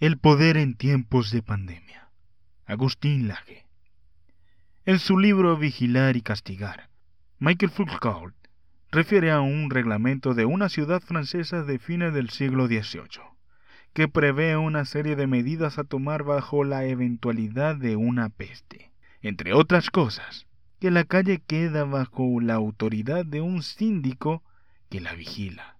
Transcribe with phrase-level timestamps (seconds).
[0.00, 2.08] El poder en tiempos de pandemia.
[2.66, 3.66] Agustín Laje.
[4.86, 6.88] En su libro Vigilar y Castigar,
[7.40, 8.32] Michael Foucault
[8.92, 13.22] refiere a un reglamento de una ciudad francesa de fines del siglo XVIII,
[13.92, 18.92] que prevé una serie de medidas a tomar bajo la eventualidad de una peste.
[19.20, 20.46] Entre otras cosas,
[20.78, 24.44] que la calle queda bajo la autoridad de un síndico
[24.90, 25.76] que la vigila,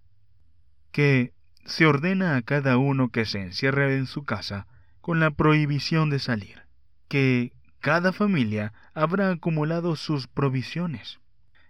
[0.91, 1.38] que
[1.69, 4.67] se ordena a cada uno que se encierre en su casa
[5.03, 6.63] con la prohibición de salir,
[7.09, 11.21] que cada familia habrá acumulado sus provisiones,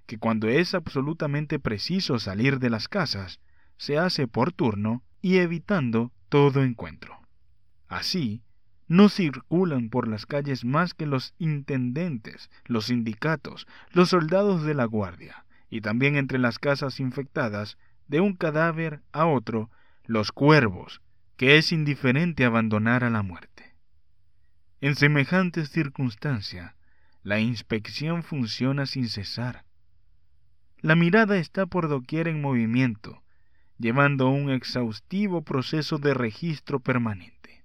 [0.06, 3.40] que cuando es absolutamente preciso salir de las casas,
[3.76, 7.18] se hace por turno y evitando todo encuentro.
[7.88, 8.42] Así,
[8.86, 14.84] no circulan por las calles más que los intendentes, los sindicatos, los soldados de la
[14.84, 19.70] guardia, y también entre las casas infectadas, de un cadáver a otro,
[20.08, 21.02] los cuervos,
[21.36, 23.74] que es indiferente abandonar a la muerte.
[24.80, 26.74] En semejantes circunstancias,
[27.22, 29.66] la inspección funciona sin cesar.
[30.80, 33.22] La mirada está por doquier en movimiento,
[33.76, 37.64] llevando un exhaustivo proceso de registro permanente.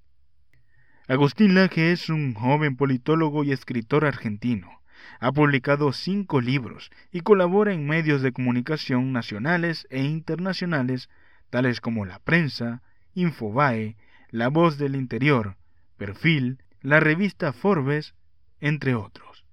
[1.08, 4.81] Agustín Laje es un joven politólogo y escritor argentino.
[5.21, 11.09] Ha publicado cinco libros y colabora en medios de comunicación nacionales e internacionales
[11.53, 12.81] tales como La Prensa,
[13.13, 13.95] Infobae,
[14.31, 15.55] La Voz del Interior,
[15.97, 18.15] Perfil, la revista Forbes,
[18.59, 19.45] entre otros.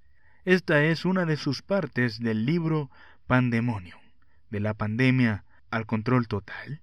[0.47, 2.91] Esta es una de sus partes del libro
[3.27, 4.01] Pandemonium,
[4.49, 6.81] de la pandemia al control total.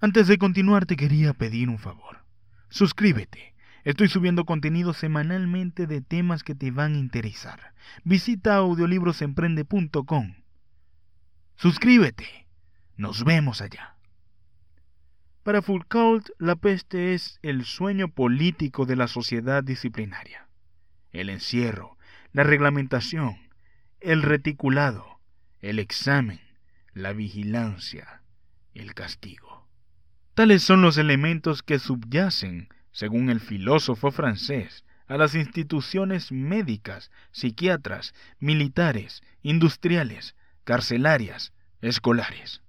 [0.00, 2.18] Antes de continuar te quería pedir un favor.
[2.68, 3.54] Suscríbete.
[3.82, 7.74] Estoy subiendo contenido semanalmente de temas que te van a interesar.
[8.04, 10.34] Visita audiolibrosemprende.com.
[11.56, 12.46] Suscríbete.
[12.96, 13.95] Nos vemos allá.
[15.46, 20.48] Para Foucault, la peste es el sueño político de la sociedad disciplinaria.
[21.12, 21.96] El encierro,
[22.32, 23.36] la reglamentación,
[24.00, 25.20] el reticulado,
[25.60, 26.40] el examen,
[26.94, 28.22] la vigilancia,
[28.74, 29.68] el castigo.
[30.34, 38.14] Tales son los elementos que subyacen, según el filósofo francés, a las instituciones médicas, psiquiatras,
[38.40, 40.34] militares, industriales,
[40.64, 41.52] carcelarias,
[41.82, 42.62] escolares.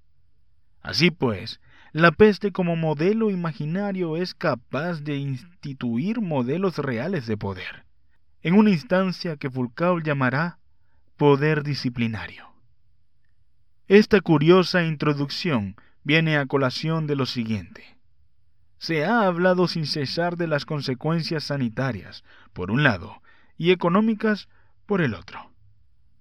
[0.84, 1.60] Así pues,
[1.98, 7.86] la peste como modelo imaginario es capaz de instituir modelos reales de poder,
[8.44, 10.60] en una instancia que Foucault llamará
[11.16, 12.54] poder disciplinario.
[13.88, 17.98] Esta curiosa introducción viene a colación de lo siguiente.
[18.78, 23.24] Se ha hablado sin cesar de las consecuencias sanitarias, por un lado,
[23.58, 24.50] y económicas,
[24.86, 25.52] por el otro,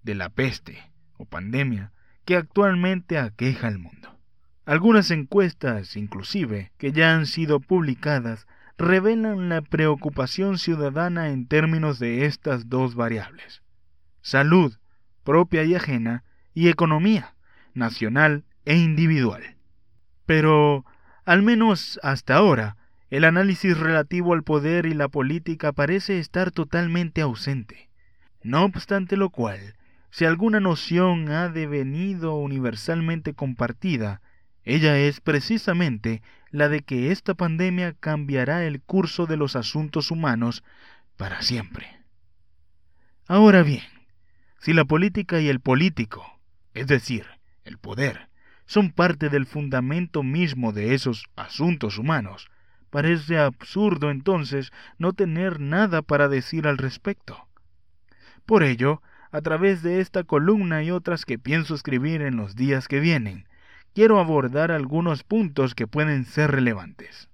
[0.04, 1.93] de la peste o pandemia
[2.25, 4.16] que actualmente aqueja al mundo.
[4.66, 12.27] Algunas encuestas, inclusive, que ya han sido publicadas, revelan la preocupación ciudadana en términos de
[12.27, 13.62] estas dos variables.
[14.22, 14.76] Salud,
[15.22, 17.37] propia y ajena, y economía,
[17.75, 19.56] nacional e individual.
[20.26, 20.84] Pero,
[21.25, 22.76] al menos hasta ahora,
[23.09, 27.88] el análisis relativo al poder y la política parece estar totalmente ausente.
[28.43, 29.76] No obstante lo cual,
[30.10, 34.22] si alguna noción ha devenido universalmente compartida,
[34.66, 40.65] ella es precisamente la de que esta pandemia cambiará el curso de los asuntos humanos
[41.16, 41.87] para siempre.
[43.28, 43.84] Ahora bien,
[44.59, 46.41] si la política y el político,
[46.75, 47.26] es decir,
[47.65, 48.28] el poder,
[48.66, 52.50] son parte del fundamento mismo de esos asuntos humanos,
[52.91, 57.47] parece absurdo entonces no tener nada para decir al respecto.
[58.44, 59.00] Por ello,
[59.31, 63.47] a través de esta columna y otras que pienso escribir en los días que vienen,
[63.97, 67.31] quiero abordar algunos puntos que pueden ser relevantes.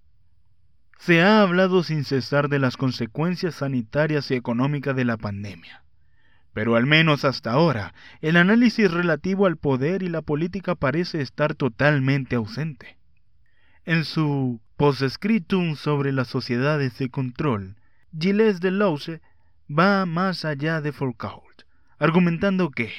[0.97, 5.83] Se ha hablado sin cesar de las consecuencias sanitarias y económicas de la pandemia,
[6.53, 11.57] pero al menos hasta ahora el análisis relativo al poder y la política parece estar
[11.57, 12.97] totalmente ausente.
[13.85, 17.75] En su Postscriptum sobre las sociedades de control,
[18.17, 19.21] Gilles Deleuze
[19.69, 21.65] va más allá de Foucault,
[21.99, 22.93] argumentando que,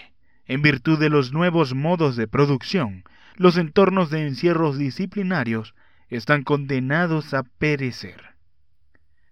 [0.48, 3.06] en virtud de los nuevos modos de producción,
[3.36, 5.76] los entornos de encierros disciplinarios
[6.10, 8.36] están condenados a perecer.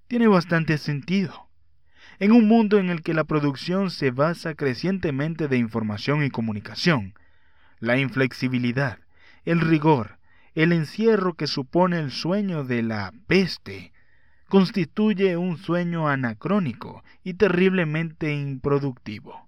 [0.08, 1.48] Tiene bastante sentido.
[2.20, 7.14] En un mundo en el que la producción se basa crecientemente de información y comunicación,
[7.80, 9.00] la inflexibilidad,
[9.44, 10.20] el rigor,
[10.54, 13.94] el encierro que supone el sueño de la peste,
[14.50, 19.48] constituye un sueño anacrónico y terriblemente improductivo.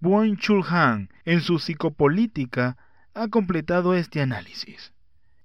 [0.00, 2.76] Buon Chul Han, en su psicopolítica,
[3.16, 4.92] ha completado este análisis.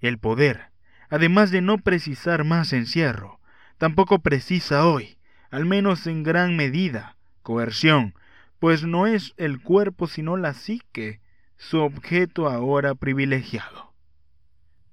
[0.01, 0.71] El poder,
[1.09, 3.39] además de no precisar más encierro,
[3.77, 5.17] tampoco precisa hoy,
[5.49, 8.13] al menos en gran medida, coerción,
[8.59, 11.21] pues no es el cuerpo sino la psique
[11.55, 13.93] su objeto ahora privilegiado.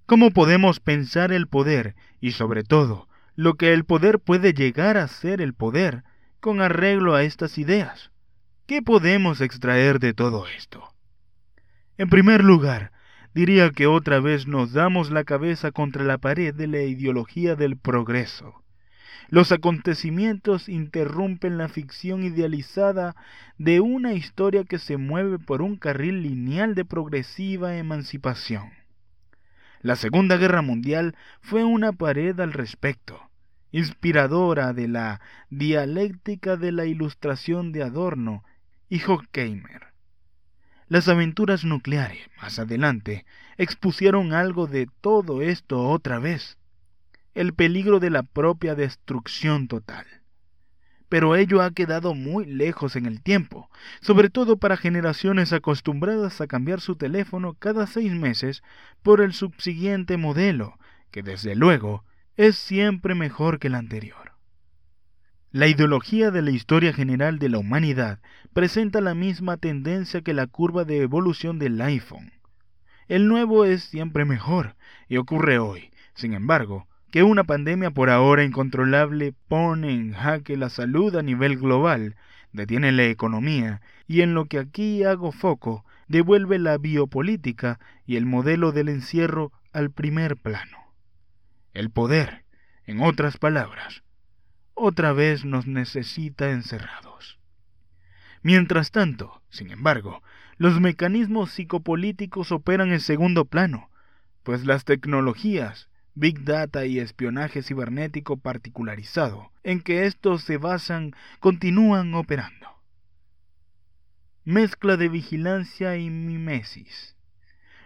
[0.07, 5.09] ¿Cómo podemos pensar el poder y sobre todo lo que el poder puede llegar a
[5.09, 6.05] ser el poder
[6.41, 8.13] con arreglo a estas ideas?
[8.67, 10.95] ¿Qué podemos extraer de todo esto?
[11.99, 12.93] En primer lugar,
[13.35, 17.77] diría que otra vez nos damos la cabeza contra la pared de la ideología del
[17.77, 18.63] progreso.
[19.31, 23.17] Los acontecimientos interrumpen la ficción idealizada
[23.59, 28.71] de una historia que se mueve por un carril lineal de progresiva emancipación.
[29.83, 33.29] La Segunda Guerra Mundial fue una pared al respecto,
[33.73, 38.45] inspiradora de la dialéctica de la ilustración de Adorno
[38.89, 39.88] y Horkheimer.
[40.89, 43.27] Las aventuras nucleares, más adelante,
[43.59, 46.57] expusieron algo de todo esto otra vez,
[47.35, 50.07] el peligro de la propia destrucción total.
[51.11, 53.69] Pero ello ha quedado muy lejos en el tiempo,
[54.01, 58.63] sobre todo para generaciones acostumbradas a cambiar su teléfono cada seis meses
[59.03, 60.79] por el subsiguiente modelo,
[61.11, 62.05] que desde luego
[62.39, 64.28] es siempre mejor que el anterior.
[65.59, 68.21] La ideología de la historia general de la humanidad
[68.53, 72.31] presenta la misma tendencia que la curva de evolución del iPhone.
[73.09, 74.77] El nuevo es siempre mejor,
[75.09, 80.71] y ocurre hoy, sin embargo, que una pandemia por ahora incontrolable pone en jaque la
[80.71, 82.15] salud a nivel global,
[82.53, 88.27] detiene la economía, y en lo que aquí hago foco, devuelve la biopolítica y el
[88.27, 90.79] modelo del encierro al primer plano.
[91.75, 92.45] El poder,
[92.87, 94.05] en otras palabras,
[94.79, 97.39] otra vez nos necesita encerrados.
[98.43, 100.23] Mientras tanto, sin embargo,
[100.57, 103.91] los mecanismos psicopolíticos operan en segundo plano,
[104.43, 112.15] pues las tecnologías, Big Data y espionaje cibernético particularizado, en que estos se basan, continúan
[112.15, 112.67] operando.
[114.45, 117.15] Mezcla de vigilancia y mimesis.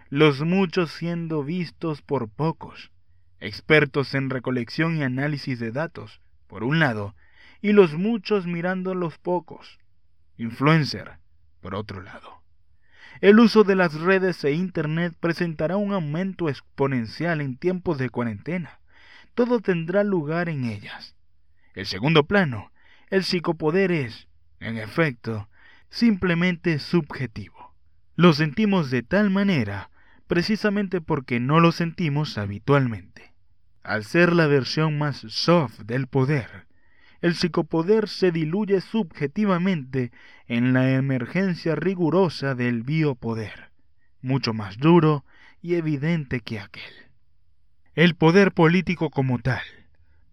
[0.09, 2.91] Los muchos siendo vistos por pocos,
[3.39, 6.21] expertos en recolección y análisis de datos,
[6.53, 7.15] por un lado,
[7.61, 9.79] y los muchos mirando los pocos,
[10.37, 11.13] influencer,
[11.61, 12.43] por otro lado.
[13.21, 18.81] El uso de las redes e Internet presentará un aumento exponencial en tiempos de cuarentena.
[19.33, 21.15] Todo tendrá lugar en ellas.
[21.73, 22.71] El segundo plano,
[23.09, 24.27] el psicopoder es,
[24.59, 25.49] en efecto,
[25.89, 27.73] simplemente subjetivo.
[28.15, 29.89] Lo sentimos de tal manera
[30.27, 33.12] precisamente porque no lo sentimos habitualmente.
[33.83, 36.67] Al ser la versión más soft del poder,
[37.19, 40.11] el psicopoder se diluye subjetivamente
[40.47, 43.71] en la emergencia rigurosa del biopoder,
[44.21, 45.25] mucho más duro
[45.61, 46.91] y evidente que aquel.
[47.93, 49.61] El poder político como tal,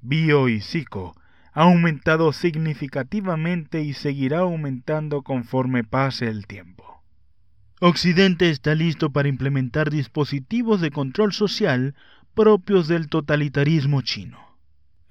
[0.00, 1.16] bio y psico,
[1.52, 7.02] ha aumentado significativamente y seguirá aumentando conforme pase el tiempo.
[7.80, 11.94] Occidente está listo para implementar dispositivos de control social
[12.40, 14.38] propios del totalitarismo chino.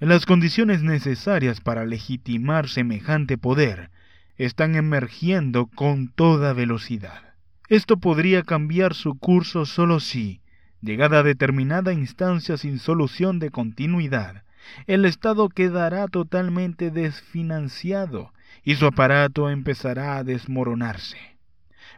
[0.00, 3.92] Las condiciones necesarias para legitimar semejante poder
[4.36, 7.36] están emergiendo con toda velocidad.
[7.68, 10.40] Esto podría cambiar su curso solo si,
[10.80, 14.42] llegada a determinada instancia sin solución de continuidad,
[14.88, 18.32] el Estado quedará totalmente desfinanciado
[18.64, 21.38] y su aparato empezará a desmoronarse.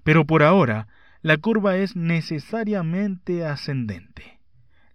[0.05, 0.89] Pero por ahora,
[1.23, 4.42] la curva es necesariamente ascendente.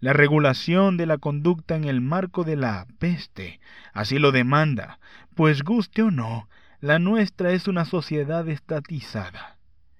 [0.00, 3.60] La regulación de la conducta en el marco de la peste
[3.92, 5.00] así lo demanda,
[5.34, 6.48] pues guste o no,
[6.80, 9.56] la nuestra es una sociedad estatizada.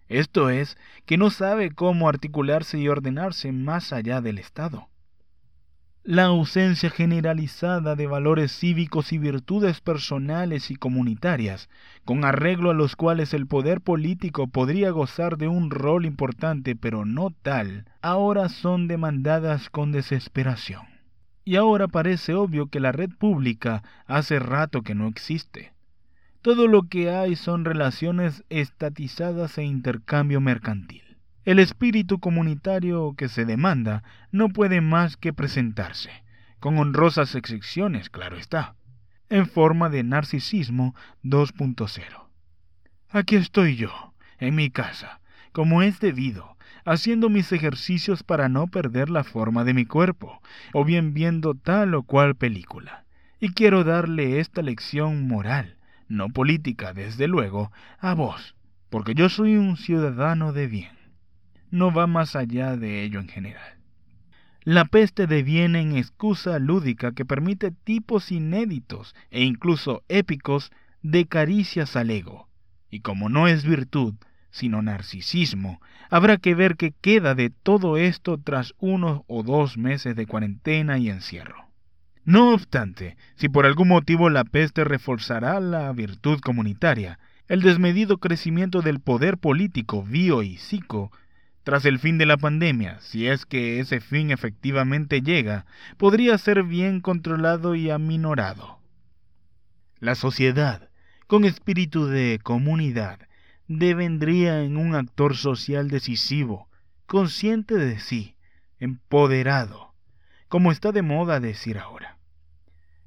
[0.09, 4.89] Esto es, que no sabe cómo articularse y ordenarse más allá del Estado.
[6.11, 11.69] La ausencia generalizada de valores cívicos y virtudes personales y comunitarias,
[12.07, 17.05] con arreglo a los cuales el poder político podría gozar de un rol importante pero
[17.05, 20.87] no tal, ahora son demandadas con desesperación.
[21.45, 25.75] Y ahora parece obvio que la red pública hace rato que no existe.
[26.41, 31.08] Todo lo que hay son relaciones estatizadas e intercambio mercantil.
[31.49, 36.11] El espíritu comunitario que se demanda no puede más que presentarse,
[36.61, 38.75] con honrosas excepciones, claro está,
[39.31, 42.27] en forma de narcisismo 2.0.
[43.09, 49.09] Aquí estoy yo, en mi casa, como es debido, haciendo mis ejercicios para no perder
[49.09, 50.43] la forma de mi cuerpo,
[50.75, 53.07] o bien viendo tal o cual película.
[53.41, 55.79] Y quiero darle esta lección moral,
[56.09, 58.55] no política, desde luego, a vos,
[58.91, 60.98] porque yo soy un ciudadano de bien
[61.71, 63.79] no va más allá de ello en general.
[64.65, 70.73] la peste deviene en excusa lúdica que permite tipos inéditos e incluso épicos
[71.03, 72.49] de caricias al ego.
[72.91, 74.15] Y como no es virtud,
[74.51, 80.17] sino narcisismo, habrá que ver qué queda de todo esto tras unos o dos meses
[80.17, 81.69] de cuarentena y encierro.
[82.25, 88.83] No obstante, si por algún motivo la peste reforzará la virtud comunitaria, el desmedido crecimiento
[88.83, 91.11] del poder político bio y psico
[91.69, 95.67] tras el fin de la pandemia, si es que ese fin efectivamente llega,
[95.99, 98.79] podría ser bien controlado y aminorado.
[99.99, 100.89] La sociedad,
[101.27, 103.19] con espíritu de comunidad,
[103.67, 106.71] devendría en un actor social decisivo,
[107.05, 108.35] consciente de sí,
[108.79, 109.93] empoderado,
[110.49, 112.17] como está de moda decir ahora.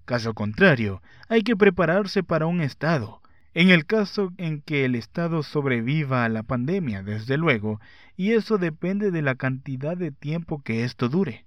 [0.05, 3.20] Caso contrario, hay que prepararse para un Estado,
[3.53, 7.81] en el caso en que el Estado sobreviva a la pandemia, desde luego,
[8.15, 11.45] y eso depende de la cantidad de tiempo que esto dure,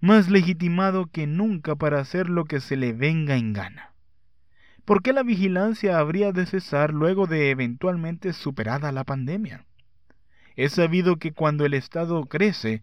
[0.00, 3.92] más legitimado que nunca para hacer lo que se le venga en gana.
[4.84, 9.64] ¿Por qué la vigilancia habría de cesar luego de eventualmente superada la pandemia?
[10.56, 12.82] Es sabido que cuando el Estado crece,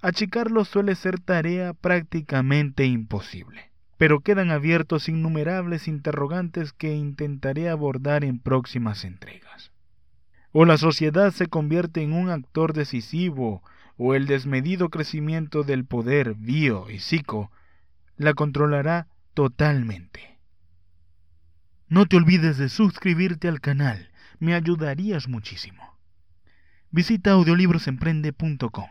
[0.00, 3.67] achicarlo suele ser tarea prácticamente imposible
[3.98, 9.72] pero quedan abiertos innumerables interrogantes que intentaré abordar en próximas entregas.
[10.52, 13.62] O la sociedad se convierte en un actor decisivo,
[13.96, 17.50] o el desmedido crecimiento del poder bio y psico
[18.16, 20.38] la controlará totalmente.
[21.88, 25.98] No te olvides de suscribirte al canal, me ayudarías muchísimo.
[26.90, 28.88] Visita audiolibrosemprende.com.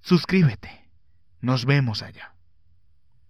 [0.00, 0.88] Suscríbete.
[1.40, 2.37] Nos vemos allá.